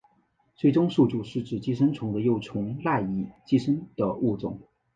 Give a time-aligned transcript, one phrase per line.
[0.55, 4.59] 最终宿主是指寄生物的成虫赖以寄生的物种。